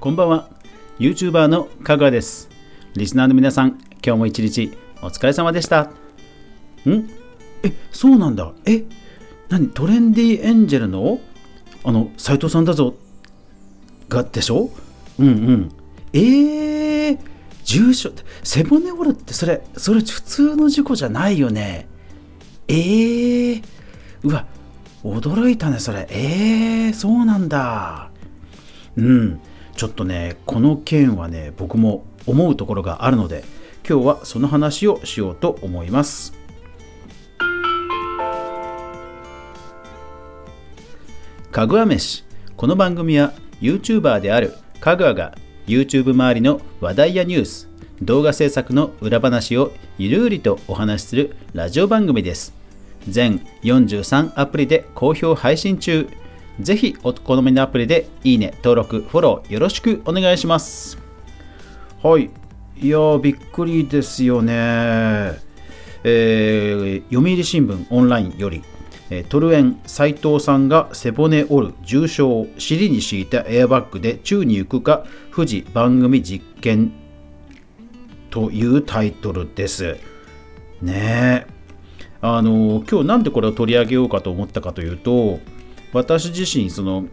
[0.00, 0.48] こんばんは。
[0.98, 2.48] YouTuber のかぐわです。
[2.94, 4.72] リスナーの皆さん今日も一日
[5.02, 5.82] お疲れ様でした。
[5.82, 7.10] ん？
[7.62, 8.52] えそうなんだ。
[8.64, 8.84] え
[9.50, 9.68] 何？
[9.68, 11.20] トレンディエンジェルの？
[11.84, 12.94] あの斉藤さんだぞ。
[14.08, 14.70] がでしょ？
[15.18, 15.72] うんうん。
[16.14, 17.18] えー、
[17.64, 18.10] 重症
[18.42, 21.86] 背骨折るってそれそれ普通の事故じゃないよね。
[22.66, 23.62] えー、
[24.22, 24.46] うわ
[25.04, 26.06] 驚いたねそれ。
[26.10, 28.10] えー、そうなんだ。
[28.96, 29.40] うん。
[29.76, 33.44] ちょっとねこの件はね僕も思うところがあるので
[33.88, 36.34] 今日はその話をしようと思います。
[41.52, 42.24] かぐわ飯。
[42.56, 45.36] この番組は YouTuber であるかぐわが
[45.66, 47.68] YouTube 周りの話題やニュース
[48.02, 52.57] 動画制作の裏話をゆるりとお話しするラジオ番組です。
[53.10, 56.08] 全43アプリで好評配信中
[56.60, 60.98] ぜひお好みのアプリでいいね、登録、フォローよろしくお願いします。
[62.02, 62.30] はい。
[62.80, 64.54] いやびっくりですよね。
[66.04, 68.62] えー、読売新聞オンラインより、
[69.28, 76.92] トルエン斎藤さんが背骨折る重傷を尻に敷いたエアバッグで宙に行くか富士番組実験
[78.30, 79.96] というタイトルです
[80.82, 81.57] ねえ
[82.20, 85.38] あの今日なんでこれを取り上げようかと思ったかというと
[85.92, 87.04] 私自身その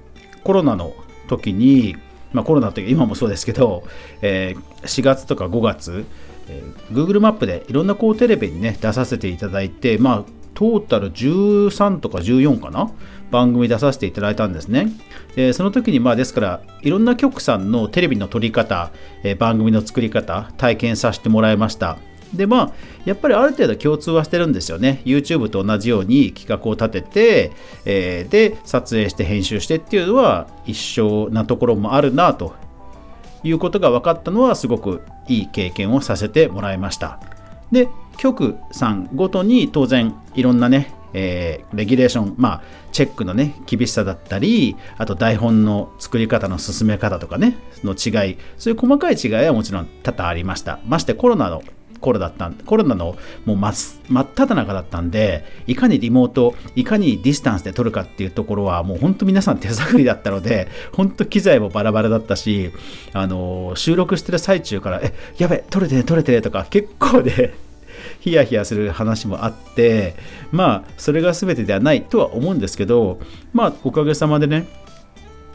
[0.44, 0.94] コロナの
[1.28, 1.95] 時に、
[2.34, 3.84] まあ、コロナという今もそうですけど、
[4.22, 6.06] えー、4月とか5月、
[6.47, 12.92] えー、Google マップでいろんなこうテレビにね出させていただいてまあトータル13とか14かな
[13.30, 14.88] 番組出させていただいたんですね。
[15.36, 18.92] でその時にまあですからいろんな局さんのテレビの撮り方、
[19.23, 21.97] えー、番組の作り方体験させてもらいました。
[22.34, 22.72] でまあ
[23.06, 27.52] やっぱりある程度共通はしてるんですよね YouTube と同じように企画を立てて、
[27.86, 32.53] えー、で撮影して編集してっていうのは一緒なところもあるなと
[33.44, 37.19] いうことが分かったのはすごくいい経験をさせてもらいました
[37.72, 37.88] で
[38.18, 47.56] 局さんごとに当然いろんなねえー、レギュレーション、まあ、チェックのね、厳しさだったり、あと台本の作り方の進め方とかね、
[47.86, 50.80] の違い、そういう細かい違いはもちろん多々ありました。
[50.86, 51.63] ましてコロナの
[52.06, 53.74] 頃だったコロナのもう真
[54.08, 62.72] 真っ只中だったんでいかにリモートいかにディスタンスで撮るかっていうところはもう本当皆さん手探りだったので本当機材もバラバラだったし
[63.14, 67.56] あの収録してる最中からえやべ撮れてね撮れてねとか結構で
[68.22, 70.16] ヒヤヒヤする話もあって
[70.52, 73.20] まあそれが全てではないとは思うんですけど
[73.54, 74.68] まあおかげさまでね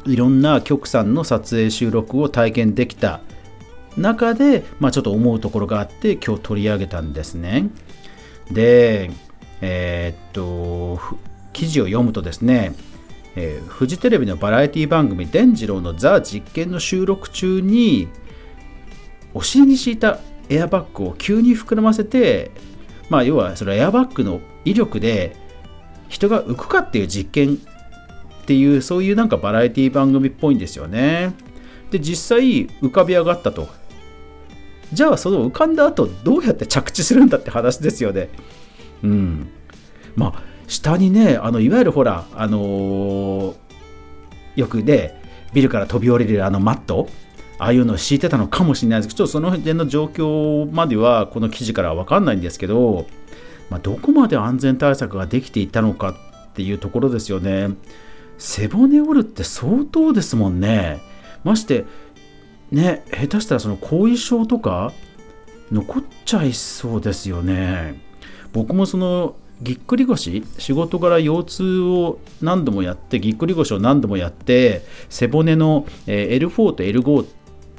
[0.07, 3.21] いろんな局さんの撮影収録を体験できた
[3.97, 7.71] 中で、まあ、ちょっと思うところがあって今日取り上げたんですね。
[8.51, 9.11] で、
[9.61, 11.01] えー、っと
[11.53, 12.75] 記事を読むとですね、
[13.37, 18.09] えー、フジテレビのバラエティ番組「伝次郎のザ実験」の収録中に
[19.35, 20.19] お尻に敷いた
[20.49, 22.51] エアバッグを急に膨らませて、
[23.09, 25.37] まあ、要はそのエアバッグの威力で
[26.09, 31.33] 人が浮くかっていう実験っていうそういうなんかバラエティ番組っぽいんですよね。
[31.93, 33.69] で実際浮かび上がったと
[34.93, 38.29] じゃあその浮かんだ後どうやって着地するんだって話ですよね。
[39.03, 39.49] うん。
[40.17, 43.55] まあ下にねあのいわゆるほらあのー、
[44.57, 45.21] よくね
[45.53, 47.09] ビルから飛び降りるあのマット
[47.59, 53.07] ああいうのを敷いてたのかもしれないですけどちょっとその辺の状況まではこの記事からは分かんないんですけど、
[53.69, 57.69] まあ、どこまで安全対策ができていたのかっていうところですよね。
[58.39, 61.01] 背骨折るって相当ですもんね。
[61.45, 61.85] まして
[62.71, 64.93] ね下手したらその後遺症とか
[65.73, 68.01] 残っちゃいそうですよね。
[68.53, 77.27] 僕もそのぎっくり腰仕事柄腰痛を何度もやってぎっくり腰を何度もやって背骨の L4 と L5,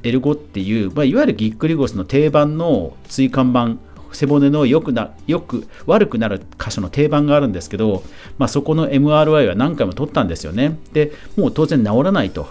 [0.04, 3.78] L5 っていう、まあ、いわゆるぎっくり腰の定番の椎間板
[4.14, 8.04] 背骨のよくなよく悪くなる箇所の定番があるんですけど、
[8.38, 10.78] まあ、そこの MRI は何回も取ったんですよね。
[10.94, 12.48] でもう当然治らないと。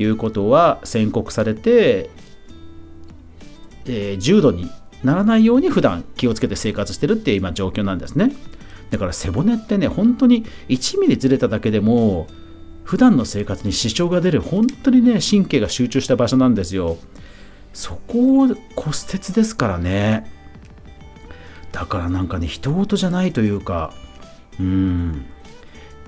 [0.00, 2.10] いうことは宣告されて、
[3.84, 4.70] えー、重度に
[5.04, 8.32] ならないように普段気をつけて生活してるっていう今状況なんですね。
[8.90, 12.26] だから背骨ってね本当に1ミリずれただけでも
[12.84, 16.96] 普段の生活に支障が出る本当にね神経が集中した場所なんですよ。
[17.72, 18.56] そこを骨
[19.12, 20.30] 折ですからね。
[21.72, 23.92] だからなんかね人事じゃないというか
[24.58, 25.26] うん。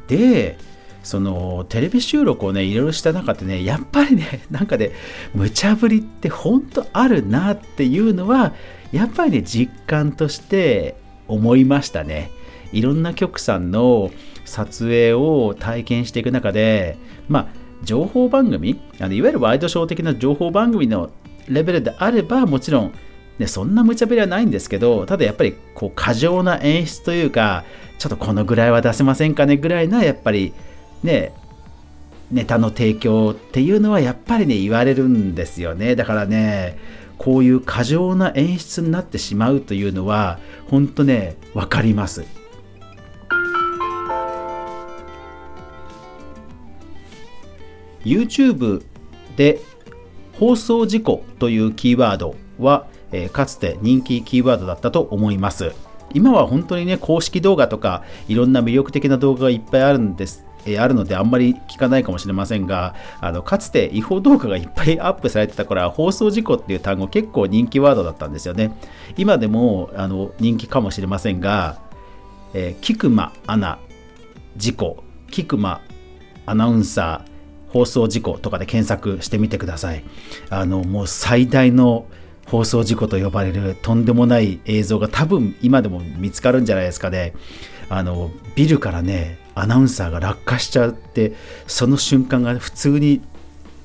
[0.09, 0.59] で
[1.03, 4.93] そのテレビ収録をねいろいろした中でねやっぱりね なんかね
[5.35, 8.55] 無茶ぶりって本当あるなっていうのは
[8.93, 10.97] やっぱりね実感として
[11.29, 12.31] 思いましたね。
[12.73, 14.11] いろんな局さんの
[14.45, 16.97] 撮影を体験していく中で
[17.29, 17.47] まあ
[17.85, 21.11] 情報番組あのいわゆるワイドショー的な情報番組の
[21.49, 22.93] レベルであればもちろん、
[23.39, 27.65] ね、そんな無茶ぶりはないんですけどただやっぱりこう過剰な演出というか
[27.99, 30.53] ちょっとこのぐらいは出せませんかねぐらいなやっぱり
[31.03, 31.35] ね
[32.31, 35.97] ネタの提供っていうのはやっぱりね言われるんですよね。
[35.97, 36.79] だからね
[37.19, 40.39] こういう過剰な演出になってしまうというのは
[40.69, 42.25] 本当ね分かります。
[48.05, 48.83] YouTube
[49.37, 49.61] で
[50.33, 55.73] 放送事故というキーワードは、えー、かつて人気キーワードだったと思います。
[56.15, 68.73] 今は本当にね公式動画とかいろんな魅力的な動画がいっぱいあるんですえあるのであんまり聞かないかもしれませんがあのかつて違法動画がいっぱいアップされてた頃は放送事故っていう単語結構人気ワードだったんですよね。
[69.17, 71.81] 今でもあの人気かもしれませんが、
[72.55, 73.79] えー、菊間アナ
[74.57, 75.81] 事故菊間
[76.47, 77.33] アナウンサー
[77.73, 80.05] 放送事故とかで検索してみてください。
[80.51, 82.07] あのもう最大の
[82.47, 87.33] 放送事故と呼ばれるとんでもない映像が多分今でも見つかるんじゃないですかね。
[87.95, 91.35] あのビルからねアナウンサーが落下しちゃって
[91.67, 93.21] その瞬間が普通に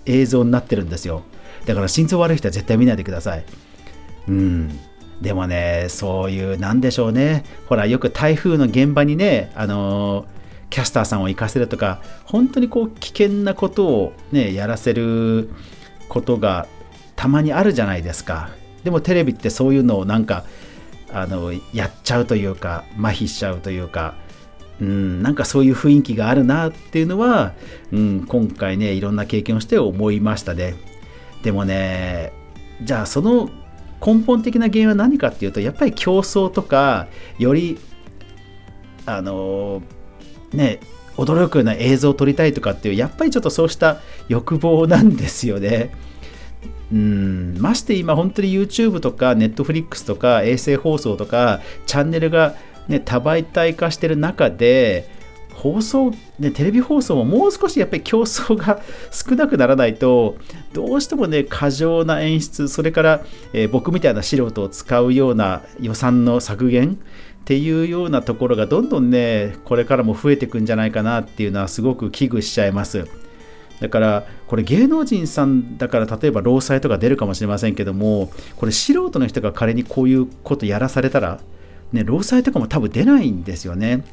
[0.06, 1.24] 映像になってるんですよ。
[1.66, 3.44] だから心臓悪い人は絶対見ないでください。
[4.30, 4.80] うん。
[5.22, 7.44] でもねそういうなんでしょうね。
[7.68, 10.26] ほらよく台風の現場にねあの
[10.70, 15.50] キャスターさんを行かせるとか本当にこう危険なことをねやらせる
[16.08, 16.66] ことが
[17.18, 18.52] たまにあるじゃないですか。
[18.86, 20.46] でもテレビってそういうのをなんか
[21.12, 24.16] あのやっちゃうというか麻痺しちゃうというか
[24.80, 27.54] うん、なんかそういう雰囲気があるなっていうのは、
[27.92, 30.76] うん、今回ねいろんな経験をして思いましたね。
[31.44, 32.32] でもね
[32.84, 33.50] じゃあその
[34.06, 37.08] 根本的な原因は何かっていうとやっぱり競争とか
[37.40, 37.80] より
[39.06, 39.82] あの
[40.54, 40.80] ね
[41.16, 45.92] 驚くような映像を撮りたいとかっていうやっぱりちょっとそうした欲望なんですよね。
[46.92, 47.58] うん。
[47.60, 52.56] まして今本当に YouTube とか Netflix とか衛星放送とかチャンネルが
[52.88, 55.10] ね、多媒体化してる中で
[55.54, 58.80] 放送、ね、テレビ放送ももう少しやっぱり競争が
[59.12, 60.38] 少なくならないと
[60.74, 63.22] どうしてもね過剰な演出それから、
[63.54, 73.08] えー、僕みたいな素人を使うような予算の削減っていうようなところがどんどんねこれからも増えていくんじゃないかなっていうのはすごく危惧しちゃいます。
[73.80, 81.40] だからこれ芸能人さんだから例えば労災とか出るかもしれませんけどもこれ素人の人が仮にこういうことやらされたら
[81.92, 84.04] ね、労災とかも多分出ないんですよね。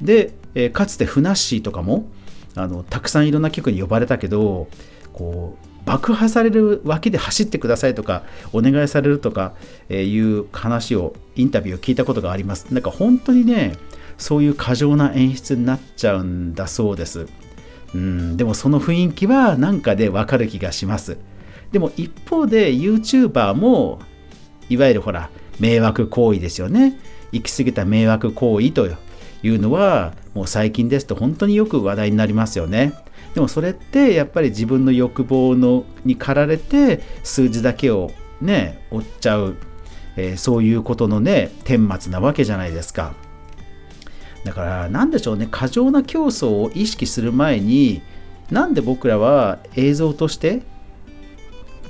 [0.00, 2.06] で、え、かつてふなっしーとかも
[2.54, 4.68] あのたくさんいろんな局に呼ばれたけど
[5.12, 8.22] こう爆破される脇で走ってくださいとか
[8.52, 9.54] お願いされるとか
[9.90, 12.72] いう話をインタビューを聞いたことがあります。
[12.72, 13.76] なんか本当にね
[14.16, 17.26] そういう過剰な演出になっちゃうんだそうです。
[17.94, 21.16] うんでもその雰囲気はなんかでわかる気がします。
[21.72, 24.00] でも一方で YouTuber も
[24.68, 25.30] いわゆるほら
[25.60, 26.98] 迷惑行為ですよね。
[27.32, 28.86] 行き過ぎた迷惑行為と
[29.42, 32.92] いうのはもう最近ですと本当によく話題になりますよね。
[33.34, 39.56] でもそれってやっぱり自分の欲望のに駆られて数字だけをね追っちゃう、
[40.16, 43.14] えー、そういうことのね顛末なわけじゃないですか。
[44.44, 48.02] だから何でしょうね過剰な競争を意識する前に
[48.50, 50.62] なんで僕らは映像として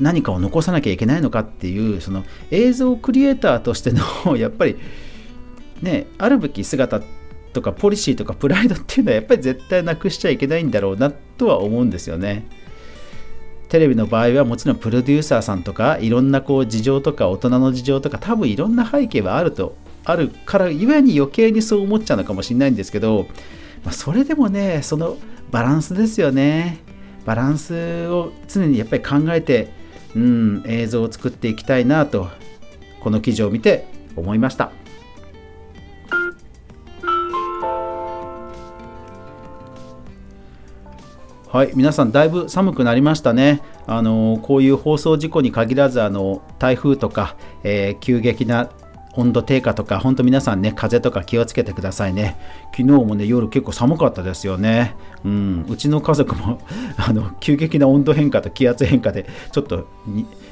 [0.01, 4.77] 何かを残さなきゃいけないのかっていうその映像クリエイターとしての やっぱり
[5.83, 7.03] ねあるべき姿
[7.53, 12.47] とかポリシーとかプライドっていうのはやっぱり絶対なくしちゃいけないんだろうなとは思うんですよね。
[13.69, 23.27] テレビの場合はもちろんプロデューサーさんとかいろんなこう事情とか大人の事情とか多分いろんな背景はあるとあるからゆえに余計にそう思っちゃうのかもしれないんですけど、
[23.85, 25.17] まあ、それでもねその
[25.51, 26.79] バランスですよね。
[27.25, 29.73] バランスを常にやっぱり考えて
[30.15, 32.29] うん映像を作っていきたいなと
[33.01, 34.73] この記事を見て思いました。
[41.49, 43.63] はい皆さんだいぶ寒くなりましたね。
[43.87, 48.71] あのこういう放送事故に限らずあの台風とか、えー、急激な
[49.17, 52.37] 温度低下とか、本当皆さんね、風邪とか気をつけてくださいね。
[52.77, 54.97] 昨日もね、夜結構寒かったですよね。
[55.25, 56.61] うん、うちの家族も
[56.97, 59.87] あの、急激な温度変化と気圧変化で、ちょっと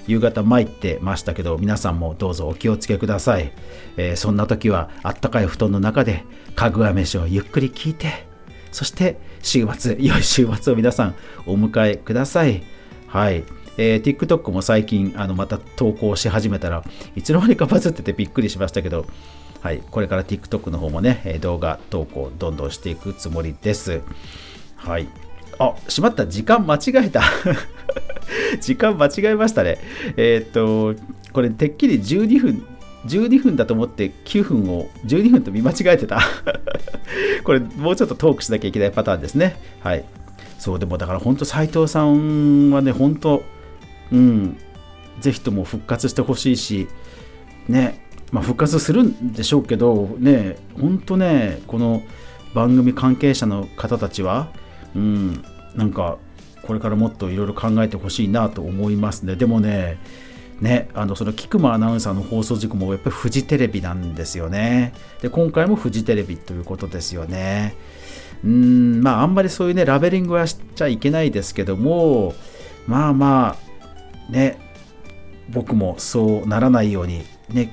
[0.07, 3.53] 夕方参ってましたけど、皆さんもどうぞお気をつけください。
[3.97, 8.27] えー、そんな時は、あったかい布団の中で、かぐわ飯をゆっくり聞いて、
[8.71, 11.15] そして週末、良い週末を皆さん
[11.47, 12.63] お迎えください。
[13.07, 13.45] はい。
[13.77, 16.85] えー、TikTok も最近あのまた投稿し始めたら
[17.17, 19.07] いつの間にかバズっててびっくりしましたけど
[19.63, 24.01] はい、これから TikTok の方もね、動画投稿どんどんしていくつもりです。
[24.75, 25.07] はい。
[25.61, 27.23] あ、しまった、時間間違えた。
[28.61, 29.79] 時間間違えましたね。
[30.17, 31.01] えー、っと、
[31.33, 32.67] これ、てっきり12分、
[33.07, 36.21] 12分だと思って9分を12分と見間違えてた。
[37.45, 39.55] これ、もうちょっとトークしなきゃいけないパターンですね。
[39.79, 40.05] はい。
[40.59, 43.45] そう、でもだから本当、斉藤さんはね、本当、
[44.13, 44.57] うん、
[45.21, 46.89] ぜひとも復活してほしいし、
[47.69, 52.03] ね、まあ、復活するんでしょうけど、ね、本当ね、この
[52.55, 54.51] 番組関係者の方たちは、
[54.95, 56.19] うん、なんか、
[56.63, 59.35] これからもっといろいろ考えてほしいなと思いますね。
[59.35, 59.99] でもね、
[60.61, 64.95] ね、あのその菊間アナウンサーの放送軸もやっぱりフジテレビなんですよね。
[65.21, 67.75] で、今回もフジテレビということですよね。
[68.45, 72.35] うん、まあ、あんまりそういうね、ラベリングはしちゃいけないですけども、
[72.87, 73.62] まあまあ、
[74.33, 74.59] ね、
[75.51, 77.73] 僕もそうならないように、ね、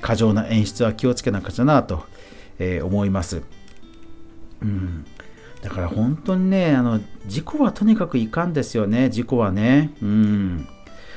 [0.00, 2.04] 過剰な演出は気をつけなくちゃなと、
[2.58, 3.42] えー、思います。
[4.60, 5.04] うん。
[5.62, 9.90] だから本当にね、あの、事故はとにかくいかんですよね、事故はね。
[10.02, 10.68] うん。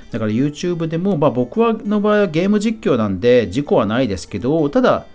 [0.09, 5.05] だから YouTube でも、まあ僕はの場合はゲーム実況なんで事故はないですけど、ただ、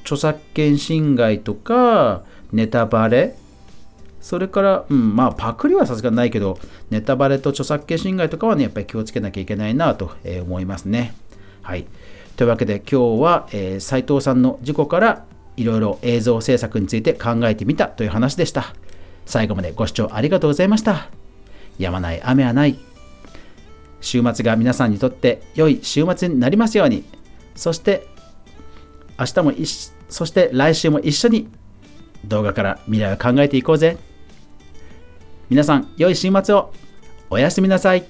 [0.00, 3.36] 著作権侵害とか、ネタバレ、
[4.24, 11.14] それから、うん、まあパクリはさすがないけど、ネタバレと著作権侵害とかはね、やっぱり気をつけなきゃいけないなと思いますね。
[11.60, 11.84] はい。
[12.34, 15.26] というわけで今日は、えー、斉藤さんの事故から
[15.58, 18.74] いろいろ映像制作について考えてみたという話でした。
[19.26, 21.10] 最後までご視聴ありがとうございました。
[21.78, 22.78] やまない雨はない。
[24.00, 27.04] 週末が皆さんにとって良い週末になりますように。
[27.54, 28.06] そして
[29.18, 29.52] 明日も
[30.08, 31.48] そして来週も一緒に
[32.24, 33.98] 動画から未来を考えていこうぜ。
[35.50, 36.72] 皆さん、良い週末を。
[37.30, 38.04] おやすみなさい。